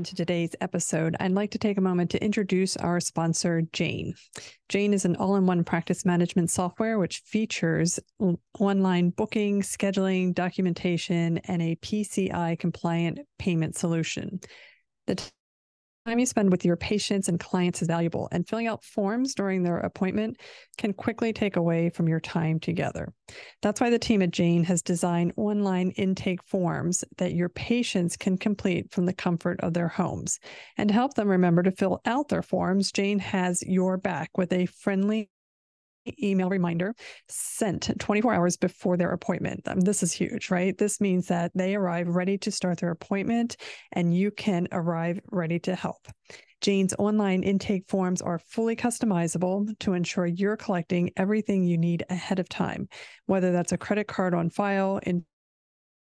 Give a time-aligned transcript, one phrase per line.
[0.00, 4.14] Into today's episode, I'd like to take a moment to introduce our sponsor, Jane.
[4.70, 8.00] Jane is an all in one practice management software which features
[8.58, 14.40] online booking, scheduling, documentation, and a PCI compliant payment solution.
[15.06, 15.22] The
[16.06, 19.62] time you spend with your patients and clients is valuable, and filling out forms during
[19.62, 20.40] their appointment
[20.78, 23.12] can quickly take away from your time together.
[23.62, 28.38] That's why the team at Jane has designed online intake forms that your patients can
[28.38, 30.38] complete from the comfort of their homes.
[30.76, 34.52] And to help them remember to fill out their forms, Jane has your back with
[34.52, 35.28] a friendly
[36.22, 36.94] email reminder
[37.28, 39.66] sent 24 hours before their appointment.
[39.66, 40.76] Um, this is huge, right?
[40.76, 43.56] This means that they arrive ready to start their appointment
[43.92, 46.06] and you can arrive ready to help.
[46.60, 52.38] Jane's online intake forms are fully customizable to ensure you're collecting everything you need ahead
[52.38, 52.88] of time,
[53.26, 55.24] whether that's a credit card on file, in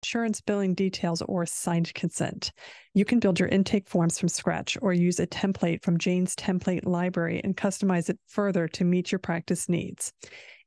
[0.04, 2.52] insurance billing details, or signed consent.
[2.94, 6.86] You can build your intake forms from scratch or use a template from Jane's template
[6.86, 10.14] library and customize it further to meet your practice needs.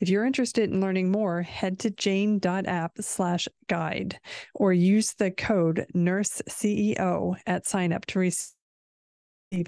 [0.01, 4.19] If you're interested in learning more, head to jane.app slash guide
[4.55, 8.55] or use the code NURSECEO at signup to receive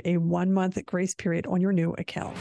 [0.05, 2.37] a one month grace period on your new account.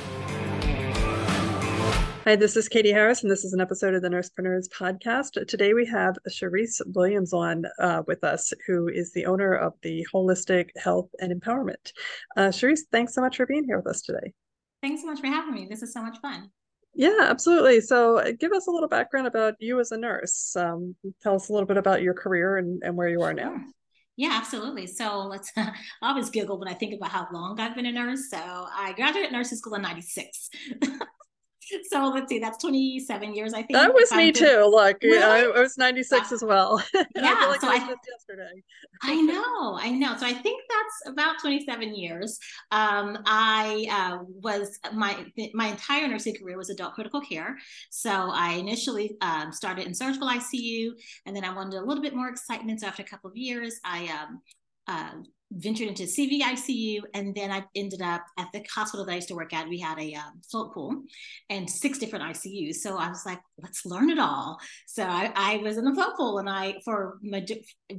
[2.24, 5.44] Hi, this is Katie Harris, and this is an episode of the Nursepreneurs podcast.
[5.48, 10.06] Today we have Charyse Williams on uh, with us, who is the owner of the
[10.14, 11.92] Holistic Health and Empowerment.
[12.38, 14.34] Uh, Charyse, thanks so much for being here with us today.
[14.84, 15.66] Thanks so much for having me.
[15.68, 16.52] This is so much fun.
[16.94, 17.82] Yeah, absolutely.
[17.82, 20.56] So, uh, give us a little background about you as a nurse.
[20.56, 23.56] Um, tell us a little bit about your career and, and where you are now.
[24.16, 24.86] Yeah, absolutely.
[24.86, 25.52] So let's.
[25.58, 28.30] I always giggle when I think about how long I've been a nurse.
[28.30, 30.50] So I graduated nursing school in '96.
[31.90, 33.74] so let's see, that's 27 years, I think.
[33.74, 34.68] That was me too.
[34.70, 35.22] Look, really?
[35.22, 36.84] I, was 96 as well.
[36.94, 38.64] yeah, I like so I, yesterday.
[39.04, 40.16] I know, I know.
[40.18, 42.40] So I think that's about 27 years.
[42.72, 47.58] Um, I uh, was my my entire nursing career was adult critical care.
[47.90, 50.92] So I initially um, started in surgical ICU,
[51.26, 52.82] and then I wanted a little bit more excitement.
[52.82, 54.42] So after a couple of years, I um,
[54.88, 55.12] uh,
[55.52, 59.36] ventured into CVICU, and then I ended up at the hospital that I used to
[59.36, 59.68] work at.
[59.68, 61.04] We had a um, float pool
[61.50, 62.76] and six different ICUs.
[62.76, 64.58] So I was like, let's learn it all.
[64.88, 67.18] So I, I was in the float pool, and I for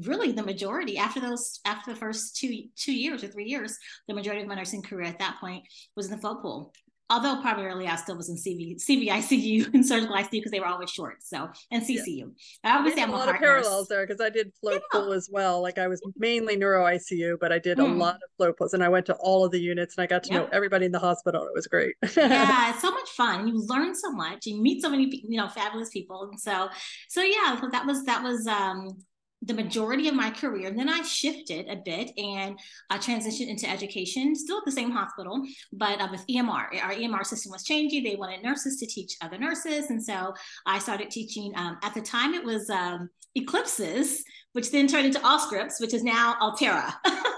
[0.04, 3.76] really the majority after those after the first two two years or three years,
[4.08, 5.64] the majority of my nursing career at that point
[5.96, 6.72] was in the float pool
[7.12, 10.90] although primarily I still was in CV, CVICU and surgical ICU because they were always
[10.90, 11.22] short.
[11.22, 12.32] So and CCU.
[12.64, 12.74] Yeah.
[12.74, 13.88] I always say I'm a, lot of parallels nurse.
[13.88, 15.00] there because I did float yeah.
[15.00, 15.60] pool as well.
[15.60, 17.90] Like I was mainly neuro ICU, but I did mm.
[17.90, 20.06] a lot of float pools and I went to all of the units and I
[20.06, 21.44] got to know everybody in the hospital.
[21.46, 21.94] It was great.
[22.16, 23.46] yeah, it's so much fun.
[23.46, 24.46] You learn so much.
[24.46, 26.68] You meet so many you know fabulous people, and so
[27.08, 27.60] so yeah.
[27.60, 28.96] So that was that was um
[29.42, 30.68] the majority of my career.
[30.68, 32.58] And then I shifted a bit and
[32.90, 35.42] I transitioned into education, still at the same hospital,
[35.72, 36.82] but uh, with EMR.
[36.82, 38.04] Our EMR system was changing.
[38.04, 39.90] They wanted nurses to teach other nurses.
[39.90, 44.18] And so I started teaching, um, at the time it was um, Eclipsys,
[44.52, 46.94] which then turned into Allscripts, which is now Altera.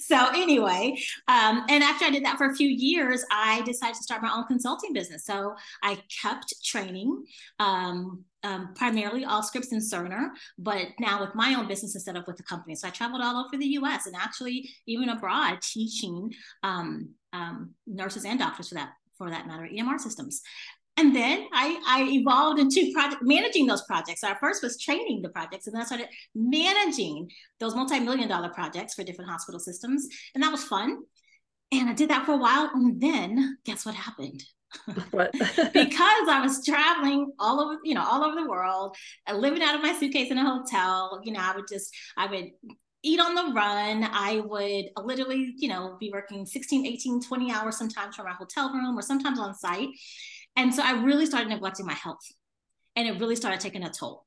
[0.00, 0.96] so anyway,
[1.28, 4.32] um, and after I did that for a few years, I decided to start my
[4.34, 5.24] own consulting business.
[5.24, 7.24] So I kept training.
[7.58, 10.28] Um, um, primarily Allscripts and Cerner,
[10.58, 12.76] but now with my own business instead of with the company.
[12.76, 16.32] So I traveled all over the US and actually even abroad teaching
[16.62, 20.40] um, um, nurses and doctors for that for that matter, EMR systems.
[20.98, 24.22] And then I, I evolved into project managing those projects.
[24.22, 28.48] So our first was training the projects, and then I started managing those multi-million dollar
[28.48, 30.08] projects for different hospital systems.
[30.34, 30.98] And that was fun.
[31.70, 32.70] And I did that for a while.
[32.74, 34.42] And then guess what happened?
[35.12, 35.32] What?
[35.32, 38.96] because I was traveling all over, you know, all over the world,
[39.26, 41.22] uh, living out of my suitcase in a hotel.
[41.24, 42.50] You know, I would just, I would
[43.02, 44.06] eat on the run.
[44.10, 48.72] I would literally, you know, be working 16, 18, 20 hours sometimes from my hotel
[48.72, 49.88] room or sometimes on site.
[50.56, 52.24] And so I really started neglecting my health
[52.96, 54.24] and it really started taking a toll.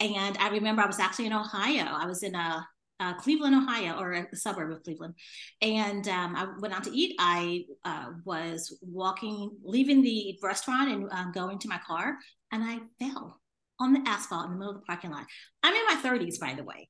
[0.00, 1.86] And I remember I was actually in Ohio.
[1.86, 2.66] I was in a
[3.00, 5.14] uh, Cleveland, Ohio, or a suburb of Cleveland.
[5.60, 7.16] And um, I went out to eat.
[7.18, 12.16] I uh, was walking, leaving the restaurant and um, going to my car,
[12.52, 13.40] and I fell
[13.80, 15.26] on the asphalt in the middle of the parking lot.
[15.62, 16.88] I'm in my 30s, by the way.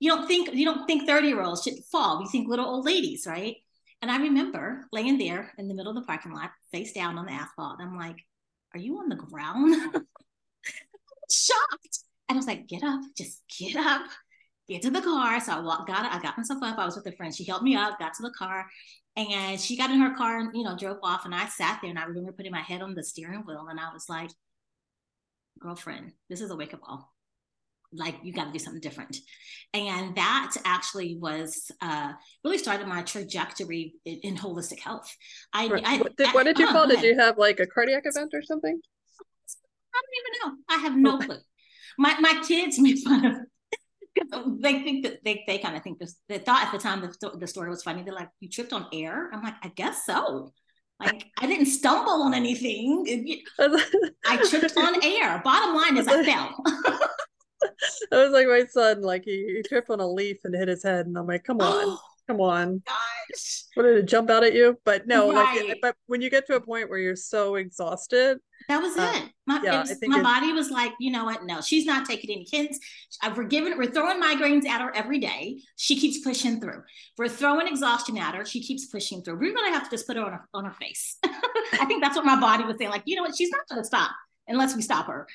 [0.00, 2.20] You don't think you don't think 30 year olds should fall.
[2.20, 3.56] You think little old ladies, right?
[4.02, 7.26] And I remember laying there in the middle of the parking lot, face down on
[7.26, 7.80] the asphalt.
[7.80, 8.16] I'm like,
[8.74, 9.74] Are you on the ground?
[11.30, 11.98] shocked.
[12.28, 14.02] And I was like, Get up, just get up,
[14.68, 15.40] get to the car.
[15.40, 16.78] So I walked, got I got myself up.
[16.78, 17.34] I was with a friend.
[17.34, 18.66] She helped me up, got to the car,
[19.16, 21.24] and she got in her car and you know drove off.
[21.24, 23.80] And I sat there and I remember putting my head on the steering wheel and
[23.80, 24.30] I was like,
[25.58, 27.13] girlfriend, this is a wake up call.
[27.94, 29.16] Like you got to do something different,
[29.72, 32.12] and that actually was uh,
[32.44, 35.14] really started my trajectory in, in holistic health.
[35.52, 35.82] I, right.
[35.84, 36.86] I, what, did, what did you uh, fall?
[36.86, 38.78] Did you have like a cardiac event or something?
[39.94, 40.62] I don't even know.
[40.68, 41.40] I have no clue.
[41.98, 43.36] My my kids make fun of
[44.60, 47.30] they think that they, they kind of think this they thought at the time the,
[47.38, 50.52] the story was funny they're like you tripped on air i'm like i guess so
[51.00, 53.04] like I didn't stumble on anything.
[53.58, 55.40] I tripped on air.
[55.44, 56.64] Bottom line is I fell.
[58.12, 60.82] I was like my son, like he, he, tripped on a leaf and hit his
[60.82, 62.82] head, and I'm like, come on, oh, come on.
[62.86, 63.64] Gosh.
[63.74, 64.78] What did it jump out at you?
[64.84, 65.68] But no, right.
[65.68, 68.38] like but when you get to a point where you're so exhausted.
[68.68, 69.30] That was uh, it.
[69.46, 71.44] My, yeah, it was, my body was like, you know what?
[71.44, 72.78] No, she's not taking any kids.
[73.36, 75.60] We're giving, we're throwing migraines at her every day.
[75.76, 76.82] She keeps pushing through.
[77.18, 78.46] We're throwing exhaustion at her.
[78.46, 79.38] She keeps pushing through.
[79.38, 81.18] We're gonna have to just put her on her, on her face.
[81.24, 82.90] I think that's what my body was saying.
[82.90, 83.36] Like, you know what?
[83.36, 84.12] She's not gonna stop
[84.48, 85.26] unless we stop her.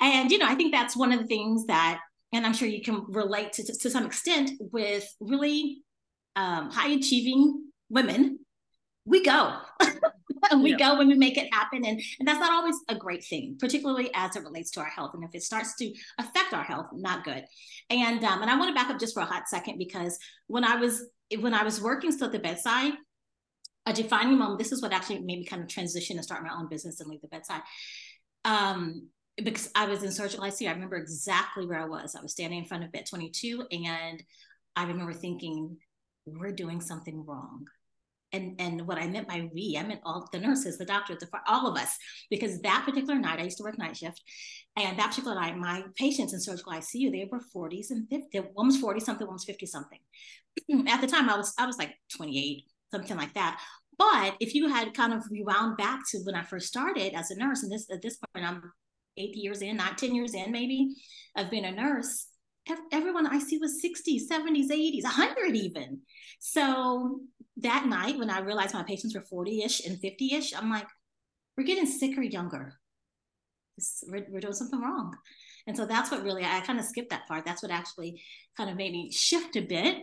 [0.00, 2.00] And you know, I think that's one of the things that,
[2.32, 5.82] and I'm sure you can relate to, to, to some extent with really
[6.36, 8.38] um, high achieving women.
[9.04, 9.56] We go.
[10.56, 10.76] we yeah.
[10.76, 11.84] go when we make it happen.
[11.84, 15.12] And, and that's not always a great thing, particularly as it relates to our health.
[15.14, 17.44] And if it starts to affect our health, not good.
[17.90, 20.64] And um, and I want to back up just for a hot second because when
[20.64, 21.02] I was
[21.40, 22.92] when I was working still at the bedside,
[23.86, 26.54] a defining moment, this is what actually made me kind of transition and start my
[26.54, 27.62] own business and leave the bedside.
[28.44, 29.08] Um,
[29.42, 30.68] because I was in surgical ICU.
[30.68, 32.14] I remember exactly where I was.
[32.14, 34.22] I was standing in front of bed 22, and
[34.76, 35.76] I remember thinking,
[36.26, 37.66] we're doing something wrong.
[38.32, 41.28] And, and what I meant by we, I meant all the nurses, the doctors, the,
[41.46, 41.96] all of us,
[42.28, 44.22] because that particular night, I used to work night shift,
[44.76, 48.66] and that particular night, my patients in surgical ICU, they were 40s and 50, one
[48.66, 49.98] was 40 something, was 50 something.
[50.88, 53.60] At the time, I was I was like 28, something like that.
[53.96, 57.36] But if you had kind of rewound back to when I first started as a
[57.36, 58.62] nurse, and this at this point I'm
[59.18, 60.94] eight years in, not 10 years in, maybe,
[61.36, 62.28] of being a nurse,
[62.92, 66.00] everyone I see was 60s, 70s, 80s, 100 even.
[66.38, 67.20] So
[67.58, 70.86] that night, when I realized my patients were 40 ish and 50 ish, I'm like,
[71.56, 72.74] we're getting sicker younger.
[74.08, 75.14] We're, doing something wrong.
[75.66, 77.44] And so that's what really, I kind of skipped that part.
[77.44, 78.22] That's what actually
[78.56, 79.98] kind of made me shift a bit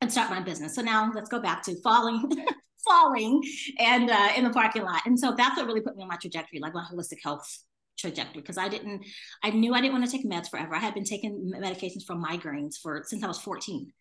[0.00, 0.74] and start my business.
[0.74, 2.30] So now let's go back to falling.
[2.88, 3.42] falling
[3.78, 6.16] and uh, in the parking lot and so that's what really put me on my
[6.16, 7.62] trajectory like my holistic health
[8.00, 9.04] trajectory because I didn't,
[9.42, 10.74] I knew I didn't want to take meds forever.
[10.74, 13.92] I had been taking medications for migraines for since I was 14.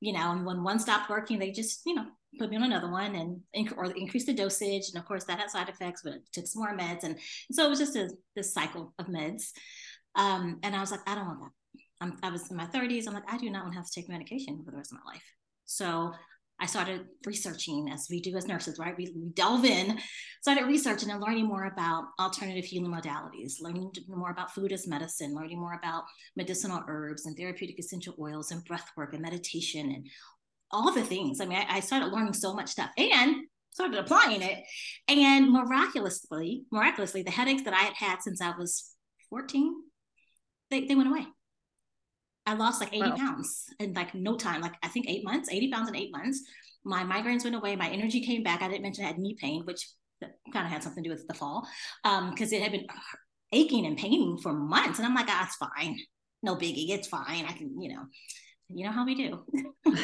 [0.00, 2.06] You know, and when one stopped working, they just, you know,
[2.38, 3.14] put me on another one
[3.54, 4.88] and or increase the dosage.
[4.88, 7.04] And of course, that had side effects, but took some more meds.
[7.04, 9.50] And, and so it was just a, this cycle of meds.
[10.14, 11.50] Um, and I was like, I don't want that.
[12.00, 13.06] I'm, I was in my 30s.
[13.06, 14.98] I'm like, I do not want to have to take medication for the rest of
[15.04, 15.24] my life.
[15.66, 16.12] So
[16.62, 18.96] I started researching as we do as nurses, right?
[18.96, 19.98] We, we delve in,
[20.40, 25.34] started researching and learning more about alternative healing modalities, learning more about food as medicine,
[25.34, 26.04] learning more about
[26.36, 30.06] medicinal herbs and therapeutic essential oils and breath work and meditation and
[30.70, 31.40] all the things.
[31.40, 33.42] I mean, I, I started learning so much stuff and
[33.72, 34.62] started applying it.
[35.08, 38.94] And miraculously, miraculously, the headaches that I had had since I was
[39.30, 39.74] 14,
[40.70, 41.26] they, they went away.
[42.46, 43.16] I lost like 80 wow.
[43.16, 46.42] pounds in like no time, like I think eight months, 80 pounds in eight months.
[46.84, 47.76] My migraines went away.
[47.76, 48.62] My energy came back.
[48.62, 49.88] I didn't mention I had knee pain, which
[50.52, 51.66] kind of had something to do with the fall
[52.02, 52.86] because um, it had been
[53.52, 54.98] aching and paining for months.
[54.98, 55.98] And I'm like, ah, it's fine.
[56.42, 56.90] No biggie.
[56.90, 57.44] It's fine.
[57.44, 58.02] I can, you know,
[58.68, 59.44] you know how we do.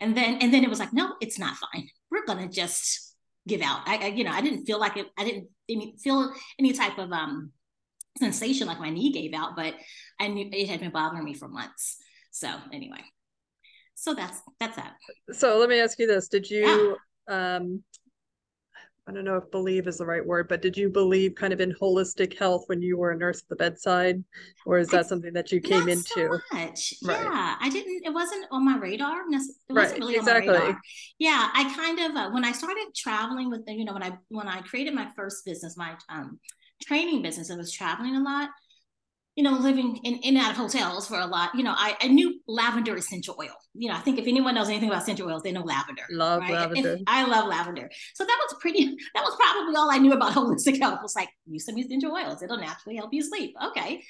[0.00, 1.88] and then, and then it was like, no, it's not fine.
[2.10, 3.16] We're going to just
[3.48, 3.80] give out.
[3.86, 5.06] I, I, you know, I didn't feel like it.
[5.18, 5.48] I didn't
[6.00, 7.52] feel any type of, um,
[8.18, 9.74] sensation like my knee gave out, but
[10.20, 11.98] I knew it had been bothering me for months.
[12.30, 13.02] So anyway,
[13.94, 14.94] so that's that's that.
[15.32, 16.96] So let me ask you this: Did you
[17.28, 17.56] yeah.
[17.56, 17.82] um,
[19.08, 21.60] I don't know if believe is the right word, but did you believe kind of
[21.60, 24.22] in holistic health when you were a nurse at the bedside,
[24.66, 26.04] or is that something that you came into?
[26.06, 26.92] So much.
[27.04, 27.22] Right.
[27.22, 28.04] Yeah, I didn't.
[28.04, 29.20] It wasn't on my radar.
[29.20, 29.98] It wasn't right.
[29.98, 30.48] really exactly.
[30.48, 30.80] on my radar.
[31.20, 34.18] Yeah, I kind of uh, when I started traveling with the, you know when I
[34.28, 36.40] when I created my first business, my um
[36.82, 38.50] training business, I was traveling a lot
[39.36, 41.94] you know, living in, in and out of hotels for a lot, you know, I,
[42.00, 43.54] I knew lavender essential oil.
[43.74, 46.04] You know, I think if anyone knows anything about essential oils, they know lavender.
[46.10, 46.52] Love right?
[46.52, 46.94] lavender.
[46.94, 47.90] And I love lavender.
[48.14, 51.14] So that was pretty, that was probably all I knew about holistic health It was
[51.14, 52.42] like, use some essential oils.
[52.42, 53.54] It'll naturally help you sleep.
[53.62, 54.02] Okay.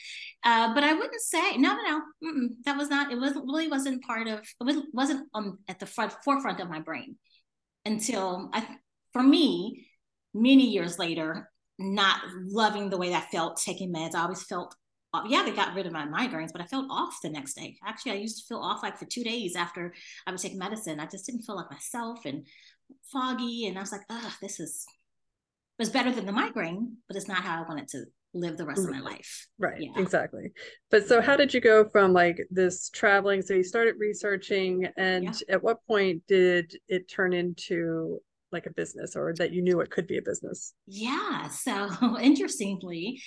[0.45, 4.05] Uh, but I wouldn't say, no, no, no, that was not, it wasn't really wasn't
[4.05, 7.17] part of, it wasn't um, at the front forefront of my brain
[7.85, 8.65] until I,
[9.13, 9.89] for me,
[10.33, 14.15] many years later, not loving the way that felt taking meds.
[14.15, 14.75] I always felt
[15.15, 17.77] uh, yeah, they got rid of my migraines, but I felt off the next day.
[17.87, 19.95] Actually, I used to feel off like for two days after
[20.27, 21.01] I would take medicine.
[21.01, 22.47] I just didn't feel like myself and
[23.11, 23.67] foggy.
[23.67, 24.85] And I was like, oh, this is
[25.79, 28.05] it was better than the migraine, but it's not how I wanted to
[28.35, 29.07] live the rest of my mm-hmm.
[29.07, 29.47] life.
[29.59, 29.81] Right.
[29.81, 29.91] Yeah.
[29.97, 30.53] Exactly.
[30.91, 33.43] But so how did you go from like this traveling?
[33.43, 35.55] So you started researching and yeah.
[35.55, 38.21] at what point did it turn into
[38.57, 40.75] like a business or that you knew it could be a business?
[40.87, 41.49] Yeah.
[41.49, 43.21] So interestingly,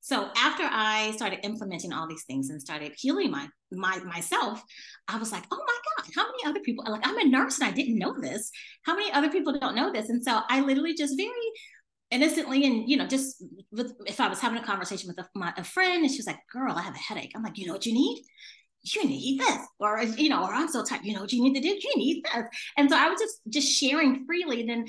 [0.00, 4.62] so after I started implementing all these things and started healing my my myself,
[5.08, 7.68] I was like, oh my God, how many other people like I'm a nurse and
[7.68, 8.50] I didn't know this.
[8.86, 10.08] How many other people don't know this?
[10.08, 11.32] And so I literally just very
[12.10, 15.52] innocently and you know just with, if i was having a conversation with a, my,
[15.58, 17.74] a friend and she was like girl i have a headache i'm like you know
[17.74, 18.24] what you need
[18.94, 21.54] you need this or you know or i'm so tired you know what you need
[21.54, 22.44] to do you need this
[22.76, 24.86] and so i was just just sharing freely then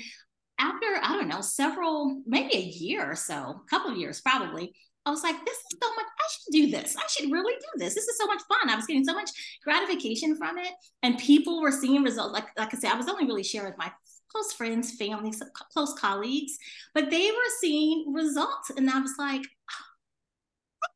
[0.58, 4.72] after i don't know several maybe a year or so a couple of years probably
[5.06, 6.94] I was like, this is so much, I should do this.
[6.96, 7.94] I should really do this.
[7.94, 8.68] This is so much fun.
[8.68, 9.30] I was getting so much
[9.64, 10.72] gratification from it.
[11.02, 12.34] And people were seeing results.
[12.34, 13.90] Like, like I said, I was only really sharing with my
[14.30, 15.32] close friends, family,
[15.72, 16.56] close colleagues,
[16.94, 18.70] but they were seeing results.
[18.76, 19.42] And I was like,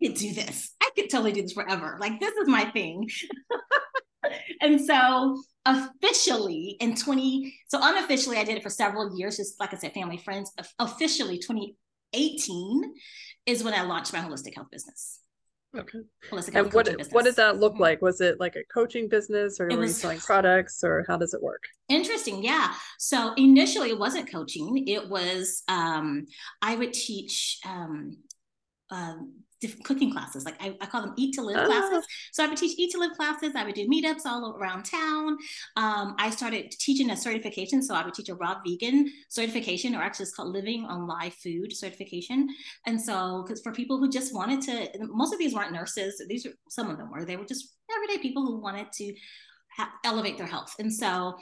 [0.02, 0.72] could do this.
[0.82, 1.96] I could totally do this forever.
[2.00, 3.08] Like, this is my thing.
[4.60, 9.72] and so officially in 20, so unofficially, I did it for several years, just like
[9.72, 10.52] I said, family, friends.
[10.78, 12.94] Officially, 2018
[13.46, 15.20] is when I launched my holistic health business.
[15.76, 15.98] Okay.
[16.54, 18.00] and what what did that look like?
[18.00, 21.16] Was it like a coaching business or it were was, you selling products or how
[21.16, 21.62] does it work?
[21.88, 22.44] Interesting.
[22.44, 22.72] Yeah.
[22.98, 24.86] So initially it wasn't coaching.
[24.86, 26.26] It was um
[26.62, 28.18] I would teach um
[28.90, 30.44] um different cooking classes.
[30.44, 31.66] Like I, I call them eat to live oh.
[31.66, 32.06] classes.
[32.32, 33.52] So I would teach eat to live classes.
[33.56, 35.36] I would do meetups all around town.
[35.76, 37.82] Um, I started teaching a certification.
[37.82, 41.34] So I would teach a raw vegan certification, or actually it's called living on live
[41.34, 42.48] food certification.
[42.86, 46.22] And so, because for people who just wanted to, most of these weren't nurses.
[46.28, 47.24] These are some of them were.
[47.24, 49.14] They were just everyday people who wanted to
[50.04, 50.74] elevate their health.
[50.78, 51.36] And so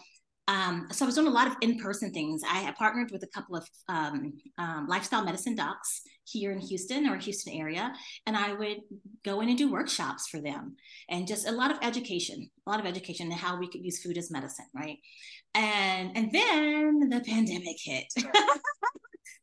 [0.49, 2.43] um, so I was doing a lot of in-person things.
[2.49, 7.09] I had partnered with a couple of um, um, lifestyle medicine docs here in Houston
[7.09, 7.93] or Houston area,
[8.27, 8.79] and I would
[9.25, 10.77] go in and do workshops for them,
[11.09, 14.03] and just a lot of education, a lot of education and how we could use
[14.03, 14.99] food as medicine, right?
[15.55, 18.07] And and then the pandemic hit.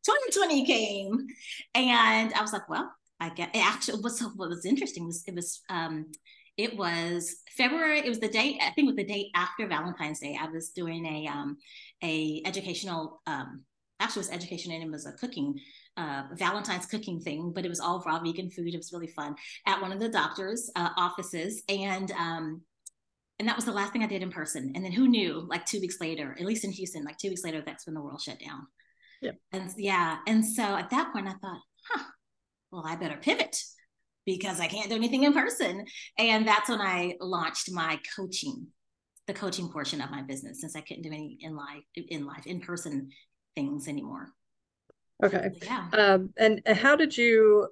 [0.05, 1.27] 2020 came,
[1.75, 5.35] and I was like, well, I get it actually was what was interesting was it
[5.35, 6.05] was um
[6.59, 7.99] it was February.
[7.99, 10.37] It was the day I think it was the day after Valentine's Day.
[10.39, 11.57] I was doing a um,
[12.03, 13.63] a educational um,
[14.01, 15.57] actually it was education and it was a cooking
[15.95, 18.73] uh, Valentine's cooking thing, but it was all raw vegan food.
[18.73, 19.35] It was really fun
[19.65, 22.61] at one of the doctor's uh, offices, and um,
[23.39, 24.73] and that was the last thing I did in person.
[24.75, 25.47] And then who knew?
[25.49, 28.01] Like two weeks later, at least in Houston, like two weeks later, that's when the
[28.01, 28.67] world shut down.
[29.21, 29.31] Yeah.
[29.53, 32.03] And yeah, and so at that point, I thought, huh,
[32.69, 33.57] well, I better pivot
[34.25, 35.85] because I can't do anything in person.
[36.17, 38.67] And that's when I launched my coaching,
[39.27, 42.45] the coaching portion of my business, since I couldn't do any in life, in life,
[42.45, 43.09] in person
[43.55, 44.29] things anymore.
[45.23, 45.51] Okay.
[45.63, 45.87] Yeah.
[45.93, 47.67] Um, and how did you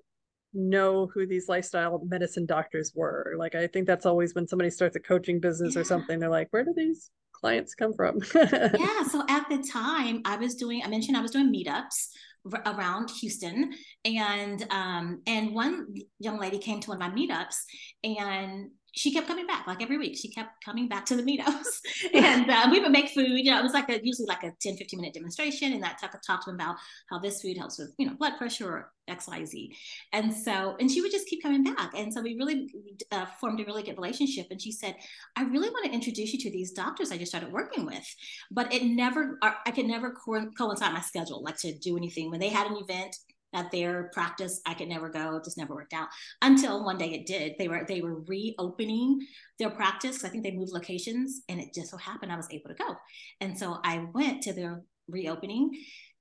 [0.54, 3.36] know who these lifestyle medicine doctors were?
[3.38, 5.82] Like, I think that's always when somebody starts a coaching business yeah.
[5.82, 8.20] or something, they're like, where do these clients come from?
[8.36, 9.04] yeah.
[9.10, 12.10] So at the time, I was doing, I mentioned I was doing meetups
[12.66, 13.74] around Houston,
[14.06, 15.88] and um, and one
[16.20, 17.58] young lady came to one of my meetups,
[18.04, 21.82] and she kept coming back like every week she kept coming back to the meetups.
[22.14, 24.52] And uh, we would make food you know it was like a usually like a
[24.60, 26.78] 10 15 minute demonstration and that talk, talk to them about
[27.10, 29.70] how this food helps with you know blood pressure or xyz
[30.14, 31.92] and so and she would just keep coming back.
[31.96, 32.70] And so we really
[33.12, 34.48] uh, formed a really good relationship.
[34.52, 34.96] And she said
[35.36, 38.08] i really want to introduce you to these doctors i just started working with.
[38.52, 42.32] But it never i could never co- coincide my schedule like to do anything.
[42.32, 43.16] When they had an event
[43.54, 44.62] at their practice.
[44.66, 45.38] I could never go.
[45.38, 46.10] It just never worked out
[46.42, 47.54] until one day it did.
[47.58, 49.26] They were they were reopening
[49.60, 50.24] their practice.
[50.24, 52.96] I think they moved locations and it just so happened i was able to go.
[53.42, 55.72] And so i went to their reopening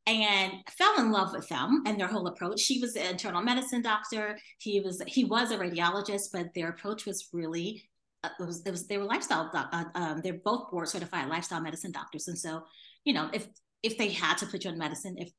[0.06, 2.61] and fell in love with them and their whole approach.
[2.61, 4.38] She was an internal medicine doctor.
[4.59, 7.83] He was he was a radiologist but their approach was really
[8.25, 11.61] uh, it was, it was they were lifestyle uh, um, they're both board certified lifestyle
[11.61, 12.28] medicine doctors.
[12.28, 12.62] And so
[13.04, 13.49] you know if
[13.83, 15.30] if they had to put you on medicine if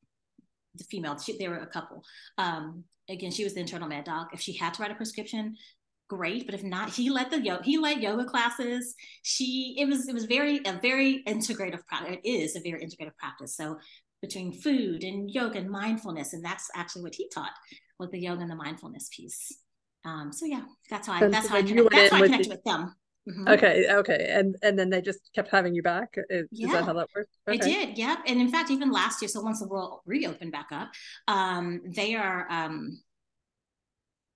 [0.77, 2.03] the female, she, there were a couple.
[2.37, 4.29] Um, again, she was the internal med doc.
[4.33, 5.55] If she had to write a prescription,
[6.09, 6.45] great.
[6.45, 8.95] But if not, he led the yoga, he led yoga classes.
[9.23, 12.17] She, it was, it was very, a very integrative practice.
[12.23, 13.55] It is a very integrative practice.
[13.55, 13.77] So
[14.21, 17.51] between food and yoga and mindfulness, and that's actually what he taught
[17.99, 19.57] with the yoga and the mindfulness piece.
[20.05, 22.63] Um, so yeah, that's how I, that's how I, connect, that's how I connected with
[22.63, 22.95] them
[23.27, 23.47] Mm-hmm.
[23.49, 26.15] Okay, okay, and and then they just kept having you back.
[26.29, 26.67] Is, yeah.
[26.67, 27.29] is that how that worked?
[27.47, 27.57] Okay.
[27.57, 27.97] I did.
[27.97, 28.19] Yep.
[28.25, 30.89] And in fact, even last year, so once the world reopened back up,
[31.27, 32.47] um, they are.
[32.49, 33.01] Um,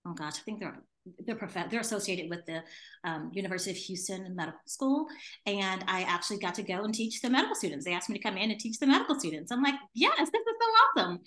[0.06, 0.82] oh gosh, I think they're
[1.26, 2.64] they're prof- they're associated with the
[3.04, 5.08] um, University of Houston Medical School,
[5.46, 7.86] and I actually got to go and teach the medical students.
[7.86, 9.52] They asked me to come in and teach the medical students.
[9.52, 11.20] I'm like, yes, this is so awesome.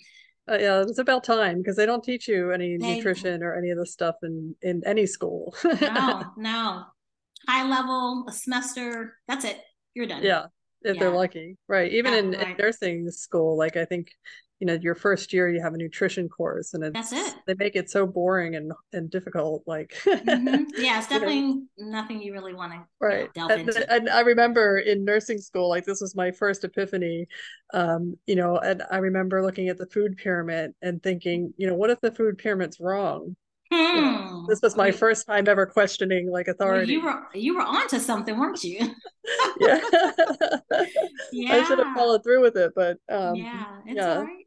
[0.47, 3.71] Uh, yeah, it's about time because they don't teach you any they, nutrition or any
[3.71, 5.55] of this stuff in in any school.
[5.81, 6.83] no, no,
[7.47, 9.17] high level a semester.
[9.27, 9.61] That's it.
[9.93, 10.23] You're done.
[10.23, 10.45] Yeah,
[10.81, 10.99] if yeah.
[10.99, 11.91] they're lucky, right?
[11.91, 12.47] Even yeah, in, right.
[12.49, 14.09] in nursing school, like I think
[14.59, 17.53] you know your first year you have a nutrition course and it's that's it they
[17.55, 20.63] make it so boring and and difficult like mm-hmm.
[20.81, 21.91] yeah it's definitely you know?
[21.91, 23.93] nothing you really want to right delve and, into.
[23.93, 27.27] and i remember in nursing school like this was my first epiphany
[27.73, 31.75] um you know and i remember looking at the food pyramid and thinking you know
[31.75, 33.35] what if the food pyramid's wrong
[33.71, 33.77] Hmm.
[33.77, 36.97] You know, this was my first time ever questioning like authority.
[36.97, 38.79] Well, you were you were onto something, weren't you?
[39.59, 39.81] yeah.
[41.31, 41.53] yeah.
[41.53, 44.17] I should have followed through with it, but um, yeah, it's yeah.
[44.17, 44.45] all right.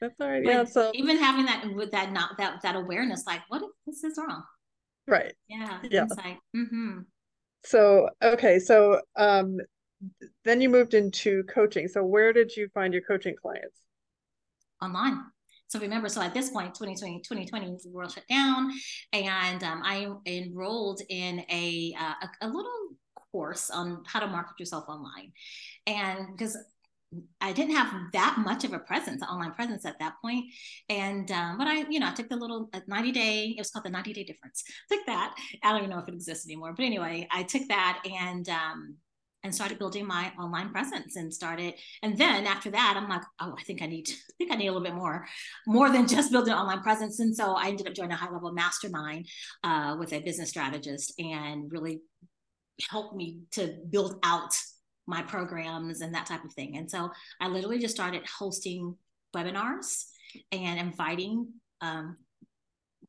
[0.00, 0.44] That's all right.
[0.44, 0.64] But yeah.
[0.64, 4.18] So even having that with that not that that awareness, like, what if this is
[4.18, 4.42] wrong?
[5.08, 5.32] Right.
[5.48, 5.80] Yeah.
[5.90, 6.06] Yeah.
[6.16, 7.00] Like, mm-hmm.
[7.64, 9.58] So okay, so um,
[10.44, 11.88] then you moved into coaching.
[11.88, 13.78] So where did you find your coaching clients?
[14.80, 15.20] Online.
[15.72, 18.70] So remember, so at this point, 2020, 2020, the world shut down,
[19.14, 22.90] and um, I enrolled in a, uh, a, a little
[23.32, 25.32] course on how to market yourself online,
[25.86, 26.58] and because
[27.40, 30.44] I didn't have that much of a presence, online presence at that point.
[30.90, 33.86] And um, but I, you know, I took the little 90 day, it was called
[33.86, 34.62] the 90 day difference.
[34.90, 35.34] Took that.
[35.62, 36.74] I don't even know if it exists anymore.
[36.74, 38.96] But anyway, I took that and um
[39.44, 43.54] and started building my online presence and started and then after that i'm like oh
[43.58, 45.26] i think i need i think i need a little bit more
[45.66, 48.30] more than just building an online presence and so i ended up joining a high
[48.30, 49.26] level mastermind
[49.64, 52.00] uh, with a business strategist and really
[52.90, 54.54] helped me to build out
[55.06, 56.76] my programs and that type of thing.
[56.76, 58.96] And so I literally just started hosting
[59.34, 60.04] webinars
[60.50, 61.48] and inviting
[61.80, 62.16] um,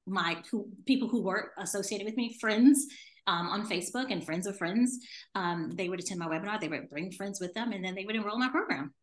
[0.05, 2.87] my who, people who were associated with me, friends
[3.27, 4.99] um, on Facebook and friends of friends.
[5.35, 6.59] Um, they would attend my webinar.
[6.59, 8.93] They would bring friends with them, and then they would enroll in my program.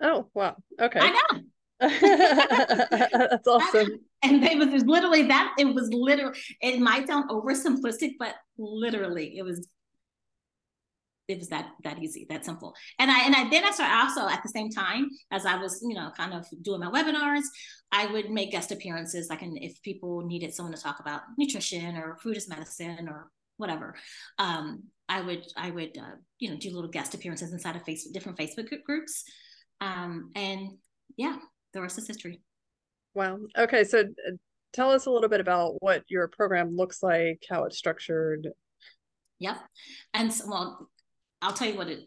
[0.00, 0.56] Oh wow!
[0.80, 1.40] Okay, I know.
[3.30, 4.00] That's awesome.
[4.20, 5.54] And it was literally that.
[5.60, 6.36] It was literally.
[6.60, 9.68] It might sound oversimplistic, but literally, it was
[11.28, 12.74] it was that that easy, that simple.
[12.98, 15.78] And I and I then I started also at the same time as I was,
[15.86, 17.44] you know, kind of doing my webinars,
[17.92, 21.96] I would make guest appearances, like and if people needed someone to talk about nutrition
[21.96, 23.94] or food as medicine or whatever.
[24.38, 28.12] Um, I would I would uh, you know do little guest appearances inside of Facebook,
[28.12, 29.24] different Facebook groups,
[29.80, 30.70] um, and
[31.16, 31.36] yeah,
[31.74, 32.40] the rest is history.
[33.14, 33.38] Wow.
[33.56, 34.30] Okay, so uh,
[34.72, 38.48] tell us a little bit about what your program looks like, how it's structured.
[39.40, 39.58] Yep.
[40.14, 40.90] And so, well,
[41.40, 42.00] I'll tell you what it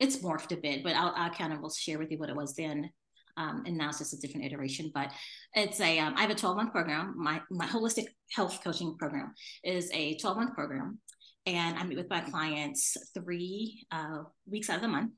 [0.00, 2.36] it's morphed a bit, but I'll, I kind of will share with you what it
[2.36, 2.90] was then.
[3.36, 5.10] Um, and now it's just a different iteration, but
[5.54, 7.14] it's a um, I have a 12 month program.
[7.16, 10.98] My my holistic health coaching program is a 12 month program,
[11.46, 14.18] and I meet with my clients three uh,
[14.48, 15.12] weeks out of the month,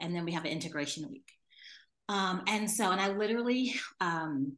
[0.00, 1.28] and then we have an integration week.
[2.08, 4.56] Um, and so, and I literally um,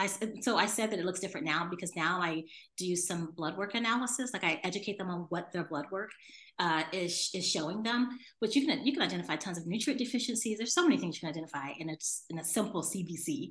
[0.00, 0.08] I,
[0.40, 2.44] so I said that it looks different now because now I
[2.78, 4.32] do some blood work analysis.
[4.32, 6.10] Like I educate them on what their blood work
[6.58, 8.08] uh, is is showing them.
[8.38, 10.56] Which you can you can identify tons of nutrient deficiencies.
[10.56, 11.96] There's so many things you can identify in a
[12.30, 13.48] in a simple CBC.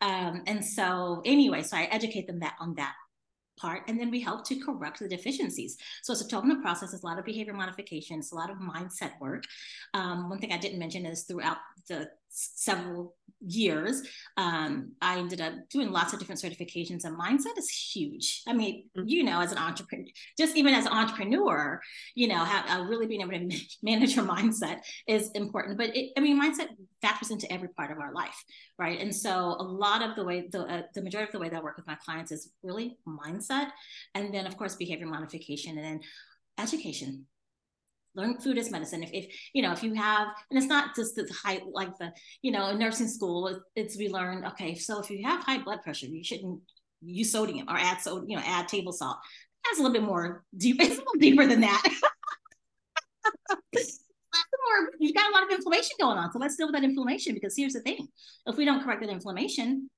[0.00, 2.94] Um, and so anyway, so I educate them that on that
[3.58, 6.94] part and then we help to correct the deficiencies so it's a 12 month process
[6.94, 9.44] it's a lot of behavior modification it's a lot of mindset work
[9.92, 13.14] um, one thing i didn't mention is throughout the several
[13.44, 14.02] years,
[14.36, 18.42] um, I ended up doing lots of different certifications, and mindset is huge.
[18.46, 19.08] I mean, mm-hmm.
[19.08, 20.06] you know, as an entrepreneur,
[20.38, 21.80] just even as an entrepreneur,
[22.14, 25.78] you know, have, uh, really being able to manage your mindset is important.
[25.78, 26.68] But it, I mean, mindset
[27.00, 28.42] factors into every part of our life,
[28.78, 29.00] right?
[29.00, 31.56] And so, a lot of the way, the uh, the majority of the way that
[31.56, 33.70] I work with my clients is really mindset,
[34.14, 36.00] and then of course behavior modification, and then
[36.58, 37.26] education
[38.14, 39.02] learn food as medicine.
[39.02, 42.12] If, if you know, if you have, and it's not just the high, like the,
[42.42, 45.82] you know, in nursing school, it's we learn, okay, so if you have high blood
[45.82, 46.60] pressure, you shouldn't
[47.00, 49.18] use sodium or add so, you know, add table salt.
[49.64, 50.76] That's a little bit more deep.
[50.80, 51.82] It's a little deeper than that.
[54.72, 56.32] more, you've got a lot of inflammation going on.
[56.32, 58.08] So let's deal with that inflammation because here's the thing.
[58.46, 59.90] If we don't correct that inflammation,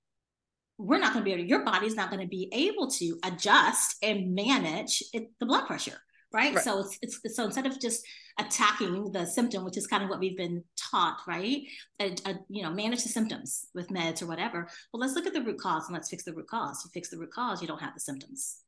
[0.79, 3.19] we're not going to be able to, your body's not going to be able to
[3.25, 5.99] adjust and manage it, the blood pressure
[6.35, 6.55] right?
[6.55, 6.65] right.
[6.65, 8.05] So it's, it's so instead of just
[8.39, 11.63] attacking the symptom, which is kind of what we've been taught, right?
[12.01, 14.69] A, a, you know, manage the symptoms with meds or whatever.
[14.93, 16.83] Well, let's look at the root cause and let's fix the root cause.
[16.85, 18.61] You fix the root cause, you don't have the symptoms.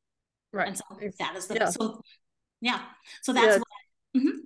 [0.53, 0.69] Right.
[0.69, 0.85] And so
[1.19, 1.69] that is the yeah.
[1.69, 2.01] so
[2.61, 2.81] yeah
[3.23, 3.59] so that's yeah.
[3.59, 4.39] what mm-hmm.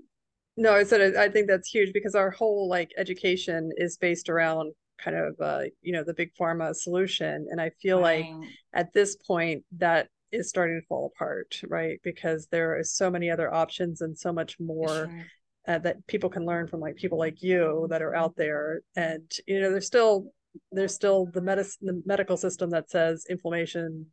[0.57, 4.73] no i said i think that's huge because our whole like education is based around
[5.03, 8.27] kind of uh, you know the big pharma solution and i feel right.
[8.31, 13.11] like at this point that is starting to fall apart right because there are so
[13.11, 15.27] many other options and so much more sure.
[15.69, 19.31] uh, that people can learn from like people like you that are out there and
[19.47, 20.33] you know there's still
[20.73, 24.07] there's still the medicine the medical system that says inflammation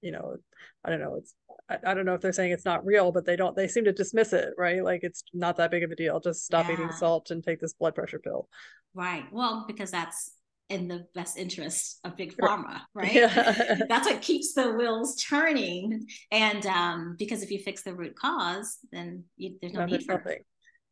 [0.00, 0.36] you know
[0.84, 1.34] i don't know it's
[1.68, 3.84] I, I, don't know if they're saying it's not real but they don't they seem
[3.84, 6.74] to dismiss it right like it's not that big of a deal just stop yeah.
[6.74, 8.48] eating salt and take this blood pressure pill
[8.94, 9.24] Right.
[9.32, 10.32] Well, because that's
[10.72, 13.12] in the best interest of big pharma, right?
[13.12, 13.78] Yeah.
[13.88, 16.06] that's what keeps the wheels turning.
[16.30, 20.04] And um, because if you fix the root cause, then you, there's no, no need
[20.04, 20.38] for nothing.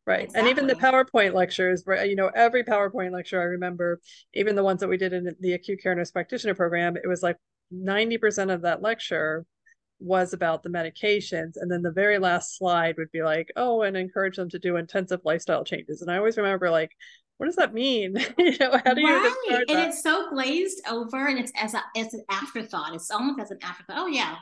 [0.05, 0.25] Right.
[0.25, 0.39] Exactly.
[0.39, 2.09] And even the PowerPoint lectures, right?
[2.09, 3.99] You know, every PowerPoint lecture I remember,
[4.33, 7.21] even the ones that we did in the acute care nurse practitioner program, it was
[7.21, 7.37] like
[7.73, 9.45] 90% of that lecture
[9.99, 11.53] was about the medications.
[11.55, 14.77] And then the very last slide would be like, oh, and encourage them to do
[14.77, 16.01] intensive lifestyle changes.
[16.01, 16.91] And I always remember like
[17.41, 18.15] what does that mean?
[18.37, 19.33] you know, how do right.
[19.67, 19.87] and that?
[19.87, 22.93] it's so glazed over and it's as a it's an afterthought.
[22.93, 23.97] It's almost as an afterthought.
[23.97, 24.35] Oh yeah,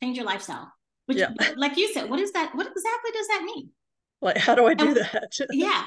[0.00, 0.72] change your lifestyle.
[1.06, 1.30] Which yeah.
[1.56, 2.54] like you said, what is that?
[2.54, 3.70] What exactly does that mean?
[4.22, 5.36] Like how do I do and, that?
[5.50, 5.84] yeah.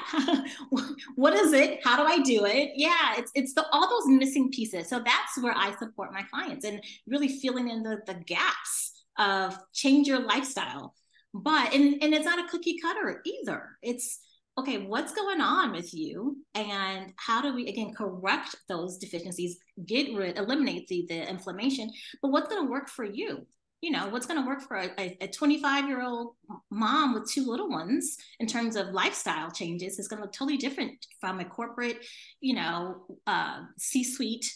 [1.14, 1.80] what is it?
[1.82, 2.72] How do I do it?
[2.76, 4.90] Yeah, it's it's the all those missing pieces.
[4.90, 9.58] So that's where I support my clients and really filling in the, the gaps of
[9.72, 10.92] change your lifestyle.
[11.32, 13.70] But and, and it's not a cookie cutter either.
[13.80, 14.18] It's
[14.58, 16.38] okay, what's going on with you?
[16.54, 21.90] And how do we, again, correct those deficiencies, get rid, eliminate the, the inflammation?
[22.20, 23.46] But what's going to work for you?
[23.80, 26.34] You know, what's going to work for a 25 year old
[26.68, 30.56] mom with two little ones in terms of lifestyle changes is going to look totally
[30.56, 32.04] different from a corporate,
[32.40, 34.52] you know, uh, C suite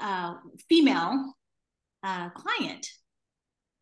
[0.00, 0.34] uh,
[0.68, 1.34] female
[2.04, 2.86] uh, client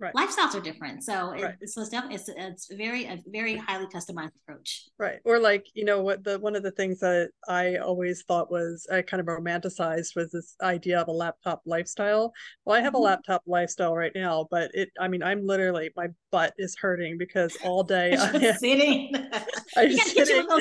[0.04, 0.14] right.
[0.14, 1.02] lifestyles are different.
[1.02, 1.54] So, right.
[1.60, 4.84] it's, so it's definitely it's, it's very a very highly customized approach.
[4.98, 5.20] Right.
[5.24, 8.86] Or like you know what the one of the things that I always thought was
[8.92, 12.32] I kind of romanticized was this idea of a laptop lifestyle.
[12.64, 12.96] Well, I have mm-hmm.
[12.96, 17.18] a laptop lifestyle right now, but it I mean I'm literally my butt is hurting
[17.18, 19.12] because all day I am sitting.
[19.76, 20.60] I'm sitting on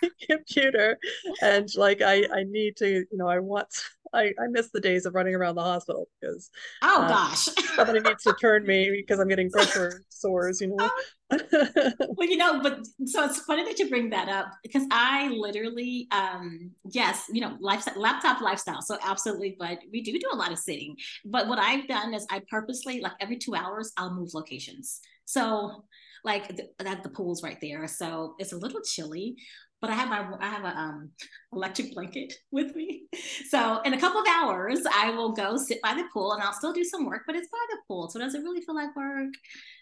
[0.00, 0.98] the computer,
[1.42, 3.68] and like I I need to you know I want
[4.14, 6.50] I, I miss the days of running around the hospital because
[6.82, 10.90] oh uh, gosh somebody needs to turn me because I'm getting pressure sores, you know.
[11.30, 16.06] well, you know, but so it's funny that you bring that up because I literally,
[16.10, 18.82] um, yes, you know, lifestyle, laptop lifestyle.
[18.82, 20.96] So absolutely, but we do do a lot of sitting.
[21.24, 25.00] But what I've done is I purposely, like every two hours, I'll move locations.
[25.24, 25.84] So
[26.24, 29.36] like that the pool's right there so it's a little chilly
[29.84, 31.10] but I have my I have a um,
[31.52, 33.02] electric blanket with me.
[33.50, 36.54] So in a couple of hours, I will go sit by the pool, and I'll
[36.54, 38.96] still do some work, but it's by the pool, so does it really feel like
[38.96, 39.34] work?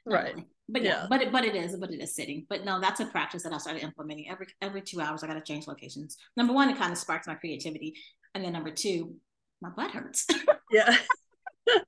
[0.05, 0.35] right.
[0.69, 2.47] But yeah, but it, but it is, but it is sitting.
[2.51, 5.23] But no, that's a practice that I started implementing every every two hours.
[5.23, 6.17] I got to change locations.
[6.37, 7.95] Number one, it kind of sparks my creativity,
[8.35, 9.15] and then number two,
[9.61, 10.27] my butt hurts.
[10.73, 10.97] yeah.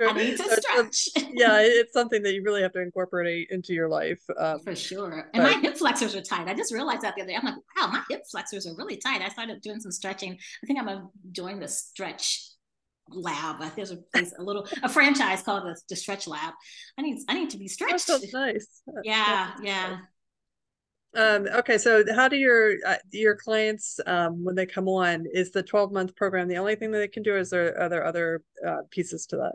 [0.00, 1.08] I need to stretch.
[1.34, 4.22] yeah, it's something that you really have to incorporate into your life.
[4.38, 5.28] Um, For sure.
[5.34, 6.48] And but, my hip flexors are tight.
[6.48, 7.36] I just realized that the other day.
[7.36, 9.22] I'm like, wow, my hip flexors are really tight.
[9.22, 10.32] I started doing some stretching.
[10.32, 12.56] I think I'm gonna join the stretch
[13.08, 13.62] lab.
[13.74, 16.54] There's a place, a little a franchise called the, the Stretch Lab.
[16.98, 18.06] I need I need to be stretched.
[18.06, 18.82] That nice.
[19.04, 19.88] Yeah, yeah.
[19.88, 19.98] Nice.
[21.16, 25.50] Um, okay, so how do your uh, your clients um, when they come on is
[25.50, 27.36] the twelve month program the only thing that they can do?
[27.36, 29.54] Is there are there other uh, pieces to that?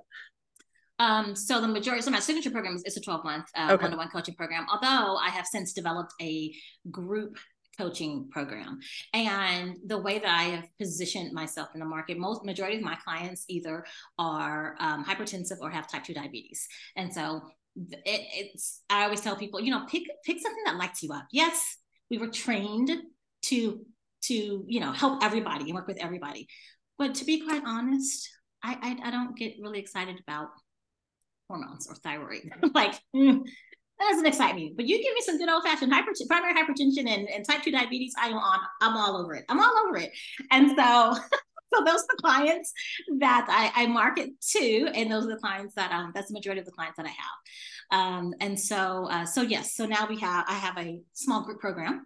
[0.97, 3.91] Um, so the majority, so my signature program is, is a twelve month uh, one
[3.91, 4.65] to one coaching program.
[4.71, 6.51] Although I have since developed a
[6.89, 7.37] group
[7.77, 8.79] coaching program
[9.13, 12.95] and the way that i have positioned myself in the market most majority of my
[12.95, 13.85] clients either
[14.19, 17.41] are um, hypertensive or have type 2 diabetes and so
[17.75, 21.25] it, it's i always tell people you know pick pick something that lights you up.
[21.31, 21.77] Yes
[22.09, 22.91] we were trained
[23.43, 23.85] to
[24.23, 26.47] to you know help everybody and work with everybody.
[26.97, 28.29] But to be quite honest
[28.63, 30.49] i i, I don't get really excited about
[31.47, 32.49] hormones or thyroid.
[32.73, 33.43] Like mm,
[33.99, 34.73] that doesn't excite me.
[34.75, 38.13] But you give me some good old-fashioned hypertension primary hypertension and, and type 2 diabetes
[38.17, 39.45] i'm on i'm all over it.
[39.49, 40.11] I'm all over it.
[40.51, 41.15] And so
[41.73, 42.73] so those are the clients
[43.19, 46.59] that I, I, market to, and those are the clients that um, that's the majority
[46.59, 47.99] of the clients that I have.
[47.99, 51.59] Um, and so, uh, so yes, so now we have I have a small group
[51.59, 52.05] program.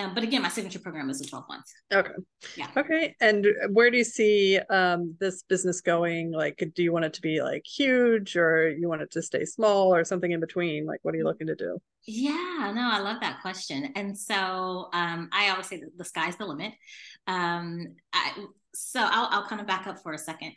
[0.00, 1.72] Um, but again, my signature program is in 12 months.
[1.92, 2.10] Okay.
[2.56, 2.68] Yeah.
[2.76, 3.14] Okay.
[3.20, 6.32] And where do you see um, this business going?
[6.32, 9.44] Like, do you want it to be like huge or you want it to stay
[9.44, 10.86] small or something in between?
[10.86, 11.78] Like, what are you looking to do?
[12.06, 13.92] Yeah, no, I love that question.
[13.94, 16.72] And so um, I always say that the sky's the limit.
[17.26, 18.32] Um, I,
[18.74, 20.54] so I'll, I'll kind of back up for a second.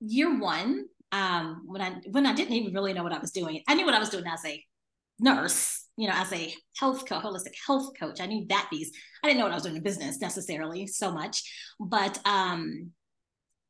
[0.00, 3.62] Year one, um, when I when I didn't even really know what I was doing.
[3.66, 4.62] I knew what I was doing as a
[5.18, 8.20] nurse, you know, as a health coach, holistic health coach.
[8.20, 8.92] I knew that piece.
[9.22, 11.42] I didn't know what I was doing in business necessarily so much,
[11.80, 12.92] but um,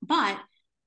[0.02, 0.38] but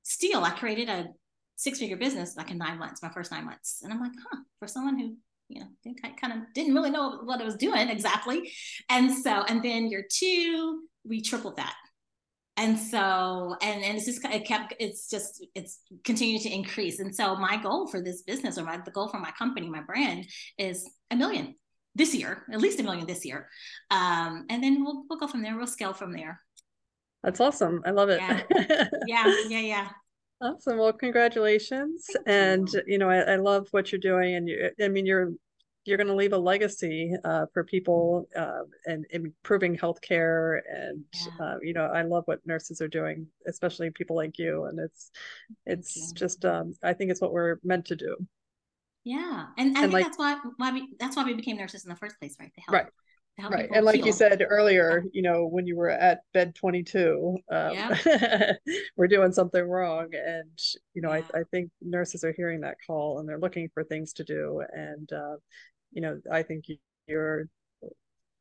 [0.03, 1.07] still, I created a
[1.55, 4.39] six figure business like in nine months, my first nine months, and I'm like, huh,
[4.59, 5.15] for someone who
[5.49, 5.67] you know,
[6.05, 8.51] I kind of didn't really know what I was doing exactly.
[8.89, 11.75] And so, and then year two, we tripled that
[12.57, 16.99] and so and and it's just it kept it's just it's continued to increase.
[16.99, 19.81] And so my goal for this business or my the goal for my company my
[19.81, 20.25] brand
[20.57, 21.55] is a million
[21.95, 23.47] this year at least a million this year.
[23.89, 25.57] Um and then we'll we'll go from there.
[25.57, 26.41] We'll scale from there.
[27.23, 27.81] That's awesome.
[27.85, 28.19] I love it.
[28.19, 28.89] Yeah.
[29.07, 29.35] Yeah.
[29.47, 29.89] Yeah, yeah.
[30.41, 30.77] awesome.
[30.77, 32.05] Well congratulations.
[32.13, 32.81] Thank and you.
[32.85, 35.31] you know I, I love what you're doing and you i mean you're
[35.85, 41.45] you're going to leave a legacy uh, for people uh, and improving healthcare and yeah.
[41.45, 45.11] uh, you know i love what nurses are doing especially people like you and it's
[45.65, 48.15] it's just um, i think it's what we're meant to do
[49.03, 51.89] yeah and, I think like, that's why why we that's why we became nurses in
[51.89, 52.87] the first place right to help right
[53.49, 54.07] right and like heal.
[54.07, 58.53] you said earlier you know when you were at bed 22 um, yeah.
[58.97, 60.59] we're doing something wrong and
[60.93, 61.23] you know yeah.
[61.33, 64.61] I, I think nurses are hearing that call and they're looking for things to do
[64.73, 65.35] and uh,
[65.91, 66.65] you know, I think
[67.07, 67.47] you're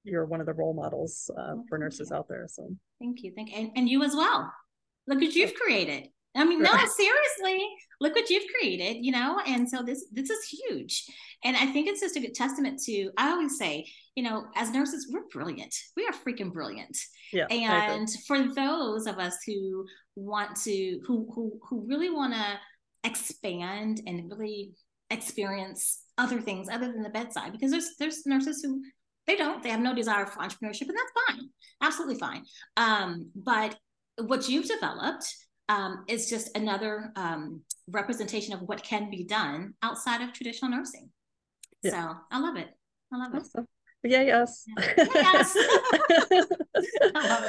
[0.04, 2.16] you're one of the role models uh, oh, for nurses you.
[2.16, 2.46] out there.
[2.48, 2.68] So
[3.00, 4.50] thank you, thank you, and, and you as well.
[5.06, 6.08] Look what you've created.
[6.36, 7.66] I mean, no, seriously,
[8.00, 9.40] look what you've created, you know?
[9.46, 11.04] And so this this is huge.
[11.42, 14.70] And I think it's just a good testament to I always say, you know, as
[14.70, 15.74] nurses, we're brilliant.
[15.96, 16.96] We are freaking brilliant.
[17.32, 17.46] Yeah.
[17.50, 22.58] And for those of us who want to who who who really want to
[23.02, 24.72] expand and really
[25.11, 28.83] experience other things other than the bedside because there's there's nurses who
[29.27, 31.49] they don't they have no desire for entrepreneurship and that's fine
[31.83, 32.44] absolutely fine
[32.77, 33.77] um, but
[34.25, 35.35] what you've developed
[35.68, 41.11] um, is just another um, representation of what can be done outside of traditional nursing
[41.83, 41.90] yeah.
[41.90, 42.68] so i love it
[43.12, 43.62] i love awesome.
[43.62, 43.68] it
[44.02, 44.64] yeah, yes.
[44.96, 45.56] yes.
[47.14, 47.44] All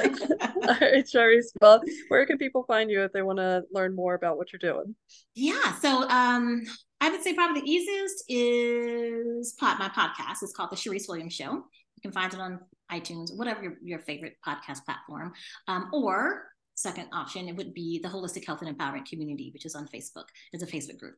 [0.80, 1.46] right, Charyse.
[1.60, 4.72] Well, where can people find you if they want to learn more about what you're
[4.72, 4.94] doing?
[5.34, 5.78] Yeah.
[5.78, 6.62] So um,
[7.00, 10.42] I would say probably the easiest is pod, my podcast.
[10.42, 11.52] It's called The Charyse Williams Show.
[11.52, 12.60] You can find it on
[12.90, 15.32] iTunes, whatever your, your favorite podcast platform.
[15.68, 19.74] Um, or second option, it would be the Holistic Health and Empowerment Community, which is
[19.74, 20.24] on Facebook.
[20.52, 21.16] It's a Facebook group.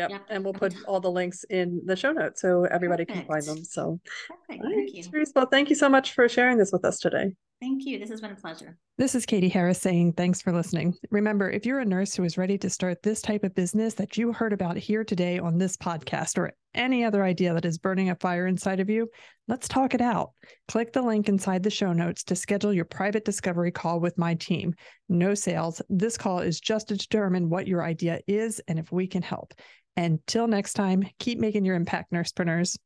[0.00, 0.10] Yep.
[0.10, 0.26] yep.
[0.30, 3.28] And we'll put all the links in the show notes so everybody Perfect.
[3.28, 3.64] can find them.
[3.64, 4.64] So, Perfect.
[4.64, 5.04] Thank you.
[5.04, 7.32] Charyse, well, thank you so much for sharing this with us today.
[7.60, 7.98] Thank you.
[7.98, 8.78] This has been a pleasure.
[8.96, 10.94] This is Katie Harris saying thanks for listening.
[11.10, 14.16] Remember, if you're a nurse who is ready to start this type of business that
[14.16, 18.08] you heard about here today on this podcast or any other idea that is burning
[18.08, 19.10] a fire inside of you,
[19.46, 20.30] let's talk it out.
[20.68, 24.34] Click the link inside the show notes to schedule your private discovery call with my
[24.36, 24.72] team.
[25.10, 25.82] No sales.
[25.90, 29.52] This call is just to determine what your idea is and if we can help.
[29.96, 32.78] Until next time, keep making your impact, nursepreneurs.